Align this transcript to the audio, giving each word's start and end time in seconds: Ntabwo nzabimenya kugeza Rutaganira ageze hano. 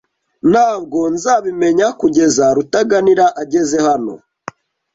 Ntabwo 0.51 0.99
nzabimenya 1.13 1.87
kugeza 1.99 2.45
Rutaganira 2.55 3.25
ageze 3.41 3.77
hano. 3.87 4.13